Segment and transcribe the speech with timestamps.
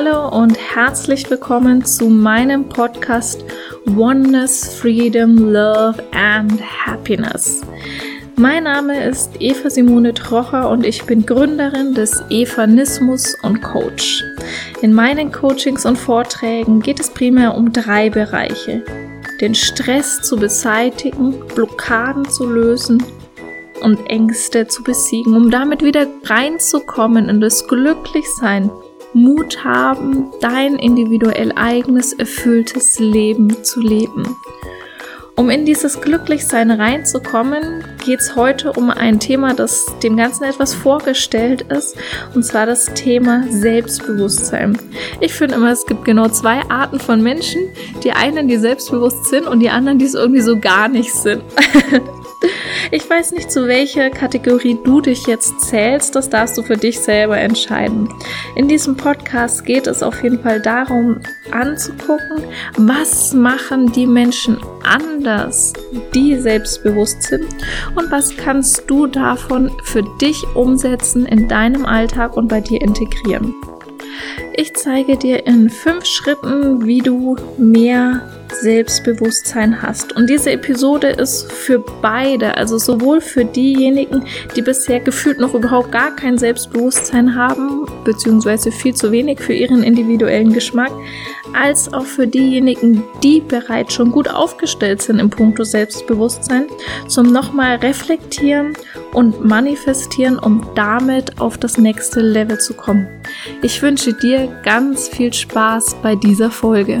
[0.00, 3.44] Hallo und herzlich willkommen zu meinem Podcast
[3.96, 7.62] Oneness, Freedom, Love and Happiness.
[8.36, 14.22] Mein Name ist Eva Simone Trocher und ich bin Gründerin des Evanismus und Coach.
[14.82, 18.84] In meinen Coachings und Vorträgen geht es primär um drei Bereiche.
[19.40, 23.02] Den Stress zu beseitigen, Blockaden zu lösen
[23.82, 28.70] und Ängste zu besiegen, um damit wieder reinzukommen in das Glücklichsein
[29.14, 34.36] Mut haben, dein individuell eigenes, erfülltes Leben zu leben.
[35.38, 40.74] Um in dieses Glücklichsein reinzukommen, geht es heute um ein Thema, das dem Ganzen etwas
[40.74, 41.96] vorgestellt ist,
[42.34, 44.76] und zwar das Thema Selbstbewusstsein.
[45.20, 47.60] Ich finde immer, es gibt genau zwei Arten von Menschen.
[48.02, 51.44] Die einen, die selbstbewusst sind und die anderen, die es irgendwie so gar nicht sind.
[52.90, 56.98] Ich weiß nicht, zu welcher Kategorie du dich jetzt zählst, das darfst du für dich
[56.98, 58.08] selber entscheiden.
[58.56, 62.44] In diesem Podcast geht es auf jeden Fall darum, anzugucken,
[62.76, 65.74] was machen die Menschen anders,
[66.14, 67.48] die selbstbewusst sind
[67.94, 73.54] und was kannst du davon für dich umsetzen in deinem Alltag und bei dir integrieren.
[74.54, 80.14] Ich zeige dir in fünf Schritten, wie du mehr Selbstbewusstsein hast.
[80.16, 84.24] Und diese Episode ist für beide, also sowohl für diejenigen,
[84.56, 89.82] die bisher gefühlt noch überhaupt gar kein Selbstbewusstsein haben, beziehungsweise viel zu wenig für ihren
[89.82, 90.92] individuellen Geschmack,
[91.54, 96.66] als auch für diejenigen, die bereits schon gut aufgestellt sind im Punkto Selbstbewusstsein,
[97.06, 98.74] zum nochmal reflektieren
[99.12, 103.08] und manifestieren, um damit auf das nächste Level zu kommen.
[103.62, 106.98] Ich wünsche dir ganz viel Spaß bei dieser Folge.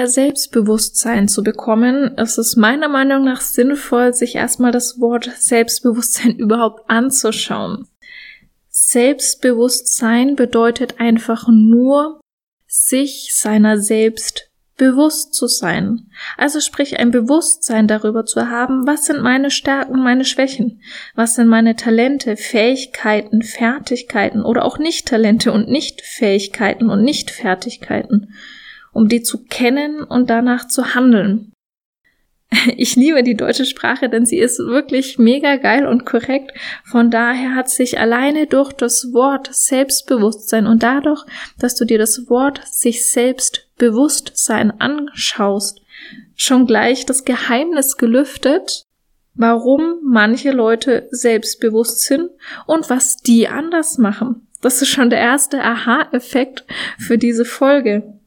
[0.00, 6.36] Mehr Selbstbewusstsein zu bekommen, ist es meiner Meinung nach sinnvoll, sich erstmal das Wort Selbstbewusstsein
[6.38, 7.86] überhaupt anzuschauen.
[8.70, 12.18] Selbstbewusstsein bedeutet einfach nur,
[12.66, 16.08] sich seiner selbst bewusst zu sein.
[16.38, 20.80] Also sprich ein Bewusstsein darüber zu haben, was sind meine Stärken meine Schwächen,
[21.14, 28.32] was sind meine Talente, Fähigkeiten, Fertigkeiten oder auch Nicht-Talente und Nicht-Fähigkeiten und Nicht-Fertigkeiten
[28.92, 31.52] um die zu kennen und danach zu handeln.
[32.76, 36.52] Ich liebe die deutsche Sprache, denn sie ist wirklich mega geil und korrekt.
[36.84, 41.24] Von daher hat sich alleine durch das Wort Selbstbewusstsein und dadurch,
[41.58, 45.80] dass du dir das Wort sich selbst Bewusstsein anschaust,
[46.34, 48.84] schon gleich das Geheimnis gelüftet,
[49.34, 52.30] warum manche Leute selbstbewusst sind
[52.66, 54.46] und was die anders machen.
[54.60, 56.64] Das ist schon der erste Aha-Effekt
[56.98, 58.19] für diese Folge.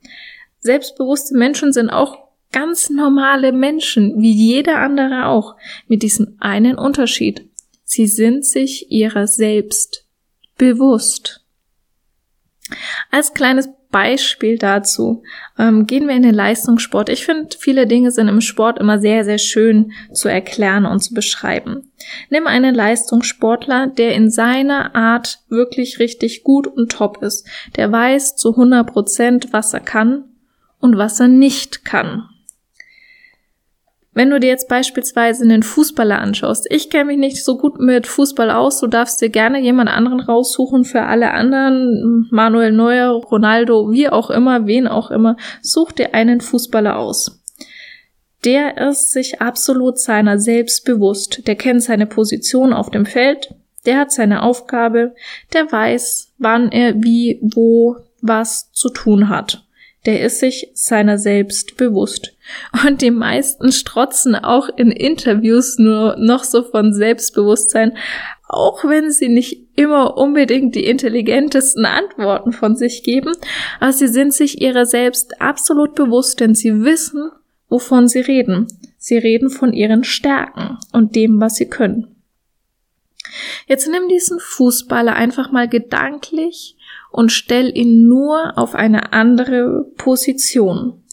[0.63, 2.17] Selbstbewusste Menschen sind auch
[2.53, 5.57] ganz normale Menschen, wie jeder andere auch,
[5.87, 7.45] mit diesem einen Unterschied.
[7.83, 10.07] Sie sind sich ihrer selbst
[10.57, 11.41] bewusst.
[13.11, 15.21] Als kleines Beispiel dazu
[15.59, 17.09] ähm, gehen wir in den Leistungssport.
[17.09, 21.13] Ich finde, viele Dinge sind im Sport immer sehr, sehr schön zu erklären und zu
[21.13, 21.91] beschreiben.
[22.29, 27.45] Nimm einen Leistungssportler, der in seiner Art wirklich richtig gut und top ist.
[27.75, 30.29] Der weiß zu 100 Prozent, was er kann
[30.83, 32.27] und was er nicht kann.
[34.13, 38.05] Wenn du dir jetzt beispielsweise einen Fußballer anschaust, ich kenne mich nicht so gut mit
[38.05, 43.91] Fußball aus, du darfst dir gerne jemand anderen raussuchen für alle anderen, Manuel Neuer, Ronaldo,
[43.91, 47.41] wie auch immer, wen auch immer, such dir einen Fußballer aus.
[48.43, 53.55] Der ist sich absolut seiner selbst bewusst, der kennt seine Position auf dem Feld,
[53.85, 55.15] der hat seine Aufgabe,
[55.53, 59.63] der weiß, wann er wie, wo, was zu tun hat
[60.05, 62.35] der ist sich seiner selbst bewusst.
[62.85, 67.97] Und die meisten strotzen auch in Interviews nur noch so von Selbstbewusstsein,
[68.47, 73.33] auch wenn sie nicht immer unbedingt die intelligentesten Antworten von sich geben,
[73.79, 77.31] aber sie sind sich ihrer selbst absolut bewusst, denn sie wissen,
[77.69, 78.67] wovon sie reden.
[78.97, 82.13] Sie reden von ihren Stärken und dem, was sie können.
[83.67, 86.77] Jetzt nimm diesen Fußballer einfach mal gedanklich
[87.13, 91.03] und stell ihn nur auf eine andere Position.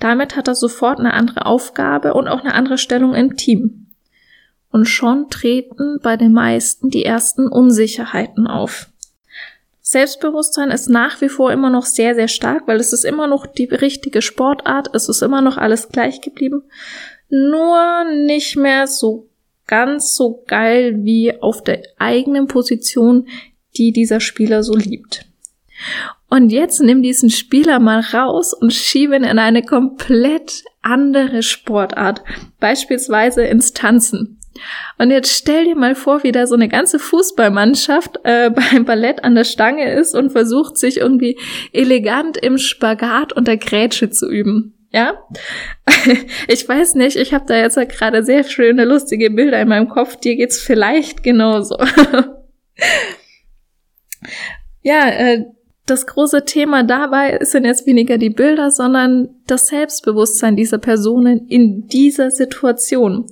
[0.00, 3.86] Damit hat er sofort eine andere Aufgabe und auch eine andere Stellung im Team.
[4.72, 8.88] Und schon treten bei den meisten die ersten Unsicherheiten auf.
[9.80, 13.46] Selbstbewusstsein ist nach wie vor immer noch sehr, sehr stark, weil es ist immer noch
[13.46, 16.64] die richtige Sportart, es ist immer noch alles gleich geblieben,
[17.28, 19.28] nur nicht mehr so
[19.68, 23.28] ganz so geil wie auf der eigenen Position,
[23.80, 25.24] die dieser Spieler so liebt.
[26.28, 32.22] Und jetzt nimm diesen Spieler mal raus und schiebe ihn in eine komplett andere Sportart,
[32.60, 34.38] beispielsweise ins Tanzen.
[34.98, 39.24] Und jetzt stell dir mal vor, wie da so eine ganze Fußballmannschaft äh, beim Ballett
[39.24, 41.38] an der Stange ist und versucht, sich irgendwie
[41.72, 44.74] elegant im Spagat und der Grätsche zu üben.
[44.92, 45.14] Ja,
[46.48, 50.16] ich weiß nicht, ich habe da jetzt gerade sehr schöne, lustige Bilder in meinem Kopf.
[50.16, 51.78] Dir geht's vielleicht genauso.
[54.82, 55.44] ja, äh,
[55.86, 61.88] das große Thema dabei sind jetzt weniger die Bilder, sondern das Selbstbewusstsein dieser Personen in
[61.88, 63.26] dieser Situation.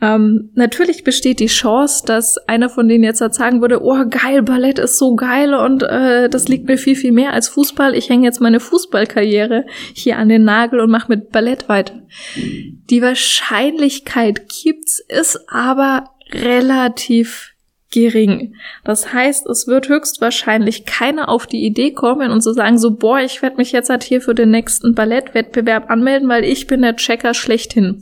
[0.00, 4.42] Ähm, natürlich besteht die Chance, dass einer von denen jetzt halt sagen würde, oh geil,
[4.42, 7.94] Ballett ist so geil und äh, das liegt mir viel, viel mehr als Fußball.
[7.94, 9.64] Ich hänge jetzt meine Fußballkarriere
[9.94, 12.02] hier an den Nagel und mache mit Ballett weiter.
[12.34, 17.51] Die Wahrscheinlichkeit gibt's, ist aber relativ
[17.92, 18.54] gering.
[18.84, 22.96] Das heißt, es wird höchstwahrscheinlich keiner auf die Idee kommen und zu so sagen, so,
[22.96, 26.82] boah, ich werde mich jetzt halt hier für den nächsten Ballettwettbewerb anmelden, weil ich bin
[26.82, 28.00] der Checker schlechthin.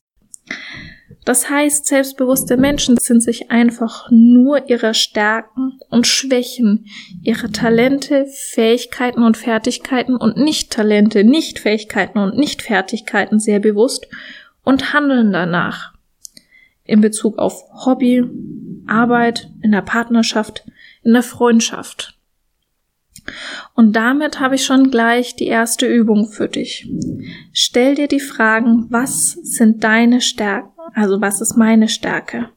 [1.23, 6.87] Das heißt, selbstbewusste Menschen sind sich einfach nur ihrer Stärken und Schwächen,
[7.21, 14.07] ihrer Talente, Fähigkeiten und Fertigkeiten und Nicht-Talente, Nicht-Fähigkeiten und Nicht-Fertigkeiten sehr bewusst
[14.63, 15.90] und handeln danach.
[16.83, 18.23] In Bezug auf Hobby,
[18.87, 20.65] Arbeit, in der Partnerschaft,
[21.03, 22.17] in der Freundschaft.
[23.75, 26.89] Und damit habe ich schon gleich die erste Übung für dich.
[27.53, 30.71] Stell dir die Fragen, was sind deine Stärken?
[30.93, 32.49] Also was ist meine Stärke?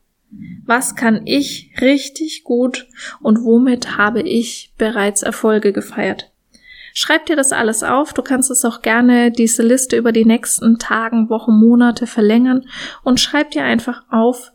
[0.64, 2.88] Was kann ich richtig gut
[3.20, 6.32] und womit habe ich bereits Erfolge gefeiert?
[6.96, 8.12] Schreib dir das alles auf.
[8.12, 12.68] Du kannst es auch gerne diese Liste über die nächsten Tagen, Wochen, Monate verlängern
[13.02, 14.52] und schreib dir einfach auf,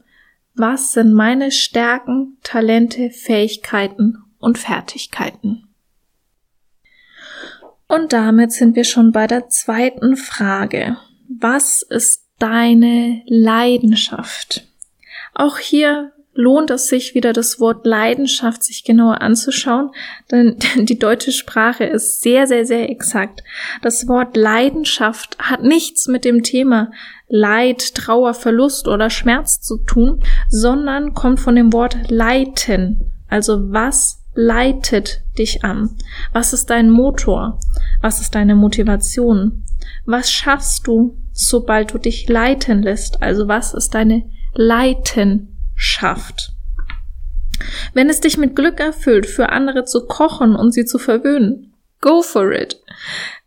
[0.56, 5.68] was sind meine Stärken, Talente, Fähigkeiten und Fertigkeiten.
[7.88, 10.96] Und damit sind wir schon bei der zweiten Frage.
[11.28, 14.66] Was ist deine Leidenschaft?
[15.34, 19.92] Auch hier lohnt es sich wieder das Wort Leidenschaft sich genauer anzuschauen,
[20.32, 23.44] denn die deutsche Sprache ist sehr, sehr, sehr exakt.
[23.82, 26.92] Das Wort Leidenschaft hat nichts mit dem Thema
[27.28, 33.12] Leid, Trauer, Verlust oder Schmerz zu tun, sondern kommt von dem Wort leiten.
[33.28, 35.98] Also was leitet dich an?
[36.32, 37.60] Was ist dein Motor?
[38.02, 39.66] Was ist deine Motivation?
[40.06, 43.22] Was schaffst du, sobald du dich leiten lässt?
[43.22, 44.24] Also was ist deine
[45.80, 46.52] Leitenschaft?
[47.94, 52.22] Wenn es dich mit Glück erfüllt, für andere zu kochen und sie zu verwöhnen, go
[52.22, 52.82] for it.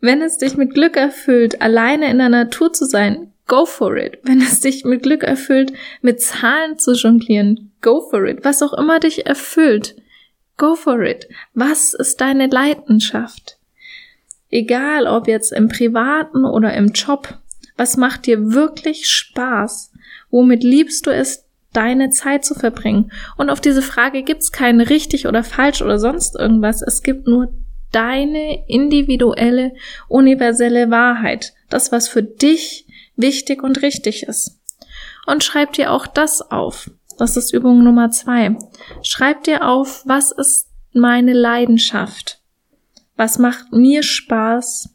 [0.01, 4.19] Wenn es dich mit Glück erfüllt, alleine in der Natur zu sein, go for it.
[4.23, 8.45] Wenn es dich mit Glück erfüllt, mit Zahlen zu jonglieren, go for it.
[8.45, 9.97] Was auch immer dich erfüllt,
[10.59, 11.29] Go for it.
[11.55, 13.59] Was ist deine Leidenschaft?
[14.51, 17.39] Egal ob jetzt im privaten oder im Job,
[17.77, 19.93] was macht dir wirklich Spaß?
[20.31, 23.13] Womit liebst du es, deine Zeit zu verbringen?
[23.37, 26.83] Und auf diese Frage gibt's kein richtig oder falsch oder sonst irgendwas.
[26.83, 27.53] Es gibt nur
[27.93, 29.73] deine individuelle,
[30.09, 31.53] universelle Wahrheit.
[31.69, 34.61] Das, was für dich wichtig und richtig ist.
[35.27, 36.91] Und schreib dir auch das auf.
[37.19, 38.57] Das ist Übung Nummer zwei.
[39.03, 42.41] Schreib dir auf, was ist meine Leidenschaft?
[43.17, 44.89] Was macht mir Spaß?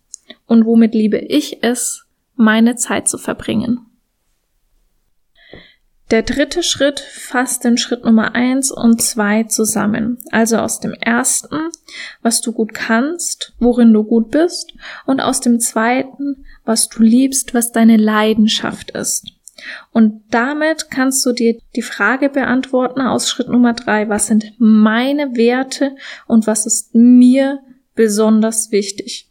[0.45, 3.86] Und womit liebe ich es, meine Zeit zu verbringen?
[6.09, 10.19] Der dritte Schritt fasst den Schritt Nummer eins und zwei zusammen.
[10.31, 11.69] Also aus dem ersten,
[12.21, 14.73] was du gut kannst, worin du gut bist,
[15.05, 19.25] und aus dem zweiten, was du liebst, was deine Leidenschaft ist.
[19.91, 25.35] Und damit kannst du dir die Frage beantworten aus Schritt Nummer drei, was sind meine
[25.35, 25.95] Werte
[26.25, 27.59] und was ist mir
[27.95, 29.29] besonders wichtig?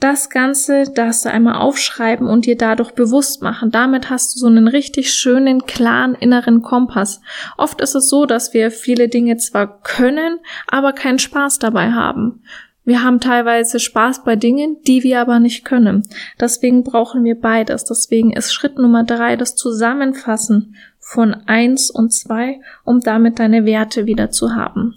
[0.00, 3.70] Das Ganze darfst du einmal aufschreiben und dir dadurch bewusst machen.
[3.70, 7.20] Damit hast du so einen richtig schönen, klaren inneren Kompass.
[7.58, 12.42] Oft ist es so, dass wir viele Dinge zwar können, aber keinen Spaß dabei haben.
[12.82, 16.08] Wir haben teilweise Spaß bei Dingen, die wir aber nicht können.
[16.40, 17.84] Deswegen brauchen wir beides.
[17.84, 24.06] Deswegen ist Schritt Nummer drei das Zusammenfassen von eins und zwei, um damit deine Werte
[24.06, 24.96] wieder zu haben.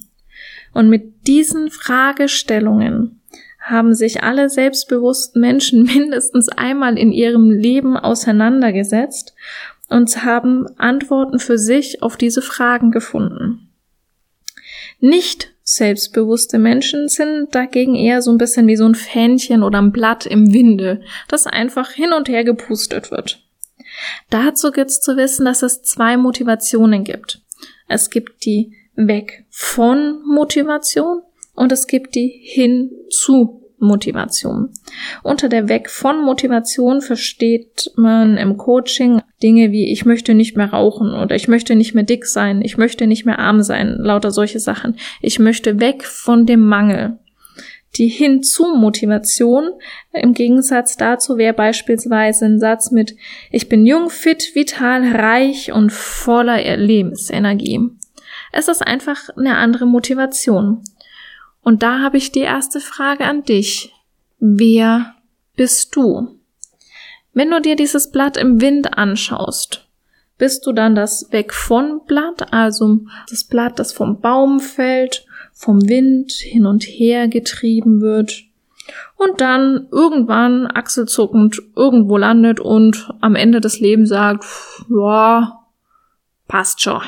[0.73, 3.19] Und mit diesen Fragestellungen
[3.63, 9.33] haben sich alle selbstbewussten Menschen mindestens einmal in ihrem Leben auseinandergesetzt
[9.89, 13.69] und haben Antworten für sich auf diese Fragen gefunden.
[14.99, 19.93] Nicht Selbstbewusste Menschen sind dagegen eher so ein bisschen wie so ein Fähnchen oder ein
[19.93, 23.41] Blatt im Winde, das einfach hin und her gepustet wird.
[24.29, 27.41] Dazu gibt's zu wissen, dass es zwei Motivationen gibt.
[27.87, 31.21] Es gibt die Weg von Motivation
[31.55, 34.69] und es gibt die Hinzu Motivation.
[35.21, 40.71] Unter der Weg von Motivation versteht man im Coaching Dinge wie ich möchte nicht mehr
[40.71, 44.31] rauchen oder ich möchte nicht mehr dick sein, ich möchte nicht mehr arm sein, lauter
[44.31, 44.95] solche Sachen.
[45.21, 47.19] Ich möchte weg von dem Mangel.
[47.97, 49.69] Die Hinzu-Motivation
[50.13, 53.15] im Gegensatz dazu wäre beispielsweise ein Satz mit
[53.51, 57.81] Ich bin jung, fit, vital, reich und voller Lebensenergie.
[58.51, 60.83] Es ist einfach eine andere Motivation.
[61.63, 63.93] Und da habe ich die erste Frage an dich.
[64.39, 65.15] Wer
[65.55, 66.39] bist du?
[67.33, 69.87] Wenn du dir dieses Blatt im Wind anschaust,
[70.37, 75.87] bist du dann das Weg von Blatt, also das Blatt, das vom Baum fällt, vom
[75.87, 78.43] Wind hin und her getrieben wird
[79.15, 84.45] und dann irgendwann achselzuckend irgendwo landet und am Ende des Lebens sagt,
[84.89, 85.63] ja,
[86.47, 87.01] passt schon.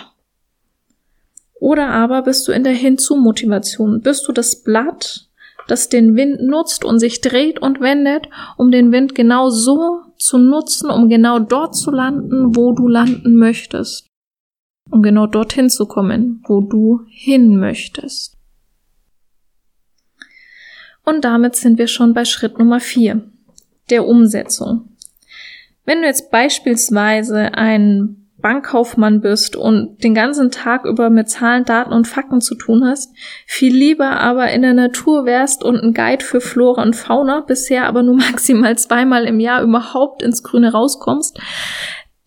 [1.66, 4.02] Oder aber bist du in der Hinzu-Motivation?
[4.02, 5.32] Bist du das Blatt,
[5.68, 10.38] das den Wind nutzt und sich dreht und wendet, um den Wind genau so zu
[10.38, 14.06] nutzen, um genau dort zu landen, wo du landen möchtest?
[14.92, 18.38] Um genau dorthin zu kommen, wo du hin möchtest.
[21.04, 23.24] Und damit sind wir schon bei Schritt Nummer vier,
[23.90, 24.96] der Umsetzung.
[25.84, 31.92] Wenn du jetzt beispielsweise ein Bankkaufmann bist und den ganzen Tag über mit Zahlen, Daten
[31.92, 33.12] und Fakten zu tun hast,
[33.48, 37.88] viel lieber aber in der Natur wärst und ein Guide für Flora und Fauna, bisher
[37.88, 41.40] aber nur maximal zweimal im Jahr überhaupt ins Grüne rauskommst,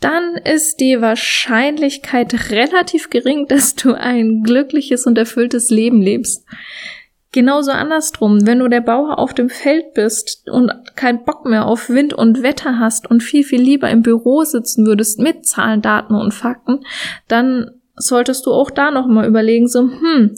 [0.01, 6.45] dann ist die Wahrscheinlichkeit relativ gering, dass du ein glückliches und erfülltes Leben lebst.
[7.39, 11.89] Genauso andersrum, wenn du der Bauer auf dem Feld bist und keinen Bock mehr auf
[11.89, 16.17] Wind und Wetter hast und viel, viel lieber im Büro sitzen würdest mit Zahlen, Daten
[16.17, 16.81] und Fakten,
[17.29, 20.35] dann solltest du auch da nochmal überlegen, so, hm,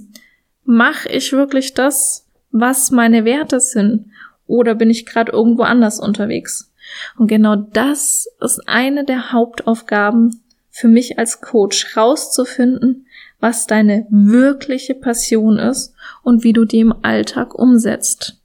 [0.64, 4.10] mach ich wirklich das, was meine Werte sind?
[4.46, 6.70] Oder bin ich gerade irgendwo anders unterwegs?
[7.16, 13.06] Und genau das ist eine der Hauptaufgaben für mich als Coach, rauszufinden,
[13.40, 18.40] was deine wirkliche Passion ist und wie du die im Alltag umsetzt.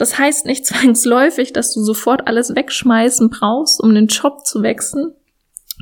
[0.00, 5.12] Das heißt nicht zwangsläufig, dass du sofort alles wegschmeißen brauchst, um den Job zu wechseln,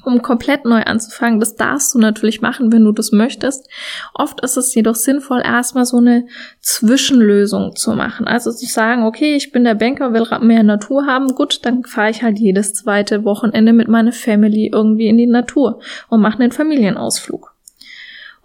[0.04, 1.38] um komplett neu anzufangen.
[1.38, 3.68] Das darfst du natürlich machen, wenn du das möchtest.
[4.14, 6.26] Oft ist es jedoch sinnvoll, erstmal so eine
[6.60, 8.26] Zwischenlösung zu machen.
[8.26, 11.34] Also zu sagen, okay, ich bin der Banker, will mehr Natur haben.
[11.36, 15.80] Gut, dann fahre ich halt jedes zweite Wochenende mit meiner Family irgendwie in die Natur
[16.08, 17.37] und mache einen Familienausflug.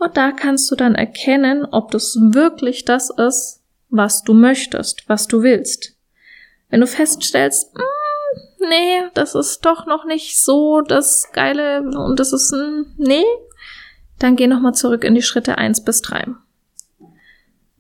[0.03, 5.29] Und da kannst du dann erkennen, ob das wirklich das ist, was du möchtest, was
[5.29, 5.95] du willst.
[6.69, 12.33] Wenn du feststellst, mm, nee, das ist doch noch nicht so das Geile und das
[12.33, 13.24] ist ein Nee,
[14.19, 16.27] dann geh nochmal zurück in die Schritte eins bis drei.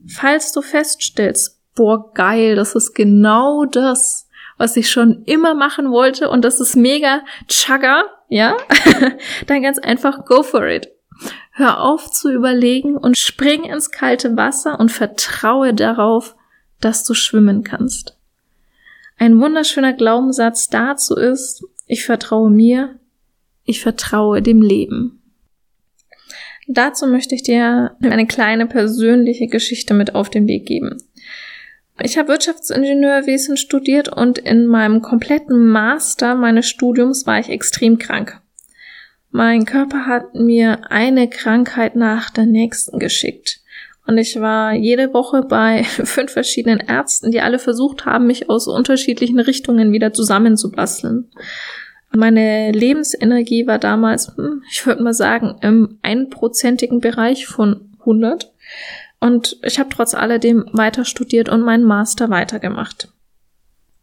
[0.07, 6.29] Falls du feststellst, boah, geil, das ist genau das, was ich schon immer machen wollte
[6.29, 8.55] und das ist mega chugger, ja,
[9.47, 10.89] dann ganz einfach go for it.
[11.55, 16.35] Hör auf zu überlegen und spring ins kalte Wasser und vertraue darauf,
[16.81, 18.17] dass du schwimmen kannst.
[19.19, 22.99] Ein wunderschöner Glaubenssatz dazu ist, ich vertraue mir,
[23.65, 25.21] ich vertraue dem Leben.
[26.67, 30.97] Dazu möchte ich dir eine kleine persönliche Geschichte mit auf den Weg geben.
[32.01, 38.41] Ich habe Wirtschaftsingenieurwesen studiert und in meinem kompletten Master meines Studiums war ich extrem krank.
[39.35, 43.61] Mein Körper hat mir eine Krankheit nach der nächsten geschickt.
[44.05, 48.67] Und ich war jede Woche bei fünf verschiedenen Ärzten, die alle versucht haben, mich aus
[48.67, 51.31] unterschiedlichen Richtungen wieder zusammenzubasteln.
[52.11, 58.53] Meine Lebensenergie war damals, hm, ich würde mal sagen, im einprozentigen Bereich von 100.
[59.19, 63.07] Und ich habe trotz alledem weiter studiert und meinen Master weitergemacht.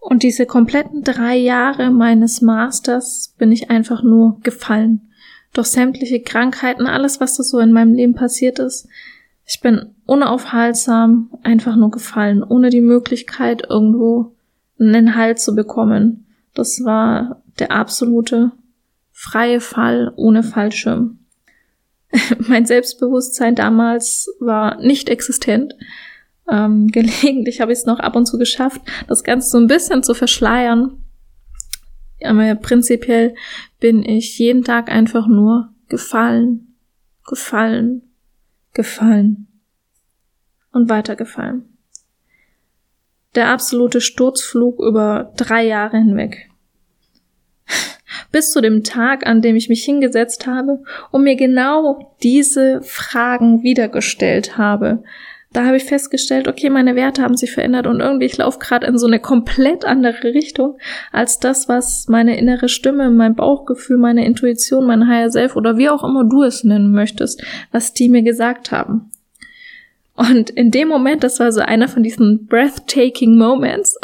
[0.00, 5.06] Und diese kompletten drei Jahre meines Masters bin ich einfach nur gefallen
[5.52, 8.88] durch sämtliche Krankheiten, alles, was da so in meinem Leben passiert ist.
[9.44, 14.36] Ich bin unaufhaltsam einfach nur gefallen, ohne die Möglichkeit, irgendwo
[14.78, 16.26] einen Halt zu bekommen.
[16.54, 18.52] Das war der absolute
[19.12, 21.18] freie Fall ohne Fallschirm.
[22.48, 25.74] mein Selbstbewusstsein damals war nicht existent.
[26.50, 30.02] Ähm, gelegentlich habe ich es noch ab und zu geschafft, das Ganze so ein bisschen
[30.02, 31.04] zu verschleiern.
[32.22, 33.34] Aber prinzipiell
[33.80, 36.76] bin ich jeden Tag einfach nur gefallen,
[37.26, 38.02] gefallen,
[38.74, 39.48] gefallen
[40.72, 41.64] und weitergefallen.
[43.34, 46.48] Der absolute Sturzflug über drei Jahre hinweg.
[48.32, 53.62] Bis zu dem Tag, an dem ich mich hingesetzt habe und mir genau diese Fragen
[53.62, 55.02] wiedergestellt habe.
[55.52, 58.86] Da habe ich festgestellt, okay, meine Werte haben sich verändert und irgendwie ich laufe gerade
[58.86, 60.78] in so eine komplett andere Richtung
[61.10, 65.88] als das, was meine innere Stimme, mein Bauchgefühl, meine Intuition, mein Higher Self oder wie
[65.88, 67.42] auch immer du es nennen möchtest,
[67.72, 69.10] was die mir gesagt haben.
[70.14, 73.98] Und in dem Moment, das war so einer von diesen breathtaking Moments,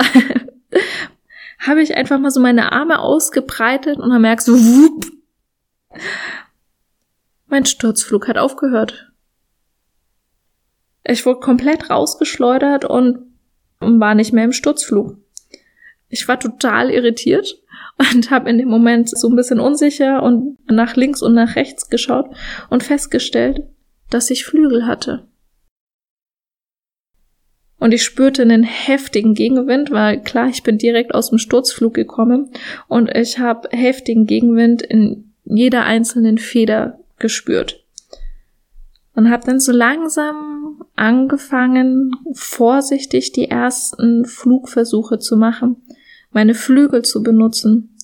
[1.60, 5.06] habe ich einfach mal so meine Arme ausgebreitet und dann merkst du, wupp,
[7.46, 9.05] mein Sturzflug hat aufgehört.
[11.08, 13.18] Ich wurde komplett rausgeschleudert und
[13.80, 15.16] war nicht mehr im Sturzflug.
[16.08, 17.60] Ich war total irritiert
[17.98, 21.88] und habe in dem Moment so ein bisschen unsicher und nach links und nach rechts
[21.88, 22.28] geschaut
[22.70, 23.62] und festgestellt,
[24.10, 25.26] dass ich Flügel hatte.
[27.78, 32.50] Und ich spürte einen heftigen Gegenwind, weil klar, ich bin direkt aus dem Sturzflug gekommen
[32.88, 37.85] und ich habe heftigen Gegenwind in jeder einzelnen Feder gespürt.
[39.16, 45.82] Und habe dann so langsam angefangen, vorsichtig die ersten Flugversuche zu machen,
[46.30, 47.96] meine Flügel zu benutzen,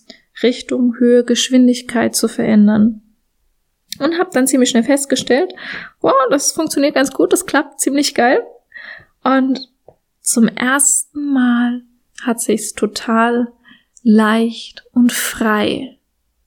[0.42, 3.02] Richtung, Höhe, Geschwindigkeit zu verändern.
[3.98, 5.52] Und habe dann ziemlich schnell festgestellt,
[6.00, 8.42] wow, das funktioniert ganz gut, das klappt ziemlich geil.
[9.22, 9.68] Und
[10.22, 11.82] zum ersten Mal
[12.22, 13.52] hat sich's total
[14.02, 15.98] leicht und frei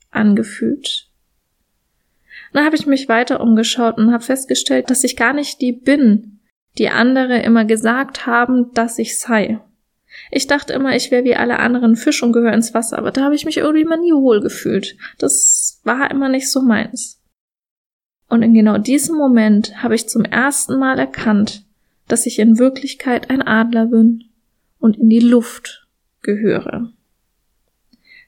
[0.10, 1.07] angefühlt.
[2.55, 6.39] Dann habe ich mich weiter umgeschaut und habe festgestellt, dass ich gar nicht die bin,
[6.77, 9.59] die andere immer gesagt haben, dass ich sei.
[10.31, 13.25] Ich dachte immer, ich wäre wie alle anderen Fisch und gehöre ins Wasser, aber da
[13.25, 14.95] habe ich mich irgendwie immer nie wohl gefühlt.
[15.17, 17.21] Das war immer nicht so meins.
[18.29, 21.65] Und in genau diesem Moment habe ich zum ersten Mal erkannt,
[22.07, 24.29] dass ich in Wirklichkeit ein Adler bin
[24.79, 25.89] und in die Luft
[26.21, 26.93] gehöre.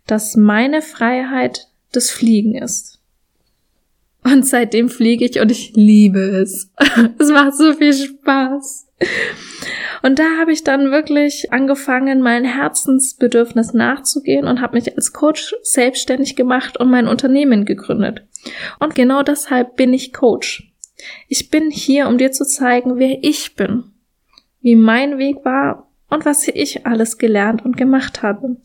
[0.05, 2.96] Dass meine Freiheit das Fliegen ist.
[4.31, 6.69] Und seitdem fliege ich und ich liebe es.
[7.17, 8.87] es macht so viel Spaß.
[10.03, 15.55] Und da habe ich dann wirklich angefangen, mein Herzensbedürfnis nachzugehen und habe mich als Coach
[15.61, 18.25] selbstständig gemacht und mein Unternehmen gegründet.
[18.79, 20.73] Und genau deshalb bin ich Coach.
[21.29, 23.85] Ich bin hier, um dir zu zeigen, wer ich bin,
[24.61, 28.57] wie mein Weg war und was ich alles gelernt und gemacht habe,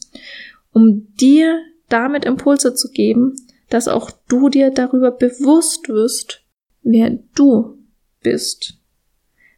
[0.73, 3.37] um dir damit Impulse zu geben,
[3.73, 6.45] dass auch du dir darüber bewusst wirst,
[6.83, 7.79] wer du
[8.21, 8.79] bist.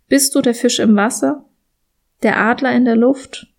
[0.09, 1.49] Bist du der Fisch im Wasser,
[2.23, 3.53] der Adler in der Luft,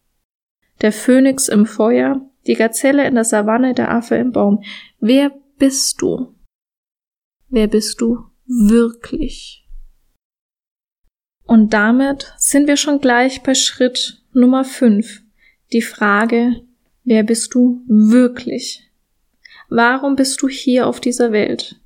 [0.79, 4.63] der Phönix im Feuer, die Gazelle in der Savanne, der Affe im Baum?
[4.99, 6.33] Wer bist du?
[7.49, 9.67] Wer bist du wirklich?
[11.43, 15.21] Und damit sind wir schon gleich bei Schritt Nummer 5.
[15.73, 16.61] Die Frage,
[17.03, 18.89] wer bist du wirklich?
[19.69, 21.80] Warum bist du hier auf dieser Welt?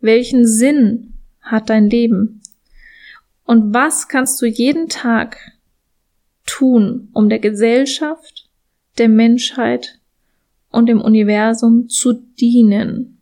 [0.00, 2.42] Welchen Sinn hat dein Leben?
[3.44, 5.38] Und was kannst du jeden Tag
[6.46, 8.48] tun, um der Gesellschaft,
[8.98, 10.00] der Menschheit
[10.70, 13.20] und dem Universum zu dienen?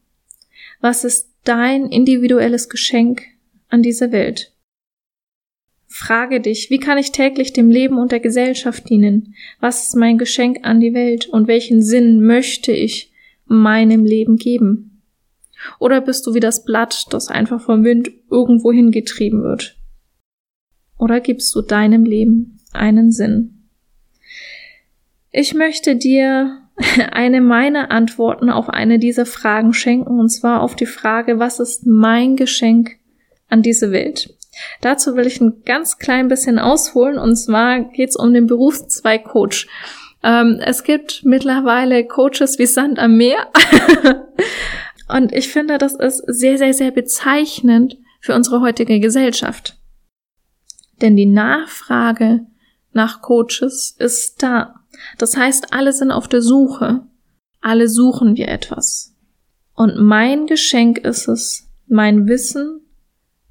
[0.81, 3.23] Was ist dein individuelles Geschenk
[3.69, 4.53] an diese Welt?
[5.87, 9.35] Frage dich, wie kann ich täglich dem Leben und der Gesellschaft dienen?
[9.61, 13.12] Was ist mein Geschenk an die Welt und welchen Sinn möchte ich
[13.47, 15.03] meinem Leben geben?
[15.79, 19.77] Oder bist du wie das Blatt, das einfach vom Wind irgendwo hingetrieben wird?
[20.99, 23.69] Oder gibst du deinem Leben einen Sinn?
[25.31, 26.63] Ich möchte dir
[27.13, 31.87] eine meiner Antworten auf eine dieser Fragen schenken, und zwar auf die Frage, was ist
[31.87, 32.97] mein Geschenk
[33.49, 34.37] an diese Welt?
[34.81, 39.25] Dazu will ich ein ganz klein bisschen ausholen, und zwar geht es um den Berufszweig
[39.25, 39.67] Coach.
[40.23, 43.51] Ähm, es gibt mittlerweile Coaches wie Sand am Meer.
[45.09, 49.77] Und ich finde, das ist sehr, sehr, sehr bezeichnend für unsere heutige Gesellschaft.
[51.01, 52.47] Denn die Nachfrage
[52.93, 54.81] nach Coaches ist da.
[55.19, 57.07] Das heißt, alle sind auf der Suche.
[57.61, 59.15] Alle suchen wir etwas.
[59.75, 62.81] Und mein Geschenk ist es, mein Wissen,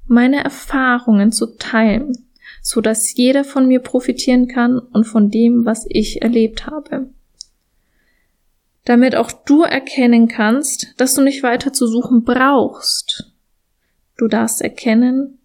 [0.06, 2.12] meine Erfahrungen zu teilen
[2.62, 7.10] so dass jeder von mir profitieren kann und von dem, was ich erlebt habe.
[8.84, 13.32] Damit auch du erkennen kannst, dass du nicht weiter zu suchen brauchst.
[14.16, 15.38] Du darfst erkennen,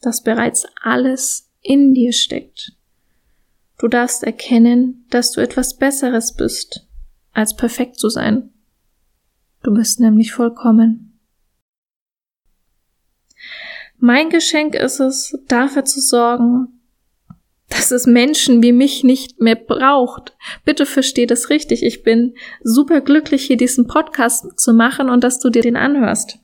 [0.00, 2.72] dass bereits alles in dir steckt.
[3.78, 6.86] Du darfst erkennen, dass du etwas Besseres bist,
[7.32, 8.50] als perfekt zu sein.
[9.62, 11.11] Du bist nämlich vollkommen.
[14.04, 16.80] Mein Geschenk ist es, dafür zu sorgen,
[17.68, 20.36] dass es Menschen wie mich nicht mehr braucht.
[20.64, 21.84] Bitte versteh das richtig.
[21.84, 22.34] Ich bin
[22.64, 26.40] super glücklich, hier diesen Podcast zu machen und dass du dir den anhörst.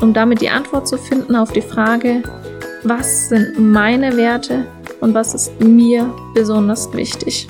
[0.00, 2.24] um damit die Antwort zu finden auf die Frage,
[2.82, 4.66] was sind meine Werte
[5.00, 7.46] und was ist mir besonders wichtig.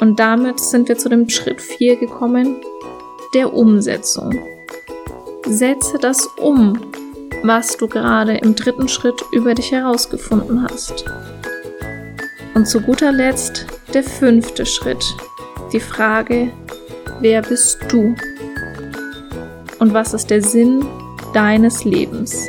[0.00, 2.56] Und damit sind wir zu dem Schritt 4 gekommen,
[3.34, 4.38] der Umsetzung.
[5.46, 6.78] Setze das um,
[7.42, 11.04] was du gerade im dritten Schritt über dich herausgefunden hast.
[12.54, 15.04] Und zu guter Letzt der fünfte Schritt,
[15.72, 16.50] die Frage,
[17.20, 18.14] wer bist du?
[19.78, 20.86] Und was ist der Sinn
[21.32, 22.48] deines Lebens?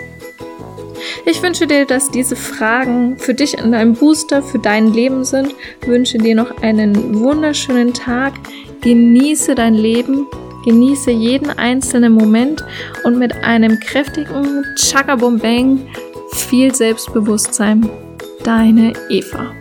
[1.30, 5.54] Ich wünsche dir, dass diese Fragen für dich in deinem Booster, für dein Leben sind.
[5.82, 8.34] Ich wünsche dir noch einen wunderschönen Tag.
[8.80, 10.26] Genieße dein Leben.
[10.64, 12.64] Genieße jeden einzelnen Moment
[13.04, 15.18] und mit einem kräftigen Chaka
[16.32, 17.90] viel Selbstbewusstsein.
[18.46, 19.54] Deine Eva.